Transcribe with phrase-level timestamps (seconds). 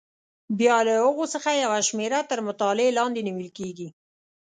[0.59, 3.87] بیا له هغو څخه یوه شمېره تر مطالعې لاندې نیول کېږي.